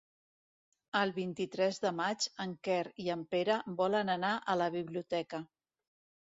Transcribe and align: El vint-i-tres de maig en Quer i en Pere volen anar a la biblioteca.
El 1.01 1.11
vint-i-tres 1.17 1.77
de 1.83 1.91
maig 1.97 2.25
en 2.45 2.55
Quer 2.69 2.79
i 3.05 3.05
en 3.17 3.27
Pere 3.35 3.59
volen 3.83 4.13
anar 4.15 4.33
a 4.55 4.57
la 4.63 4.71
biblioteca. 4.79 5.45